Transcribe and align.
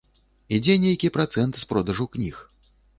Ідзе 0.57 0.77
нейкі 0.87 1.13
працэнт 1.19 1.53
з 1.63 1.71
продажу 1.75 2.11
кніг. 2.17 2.45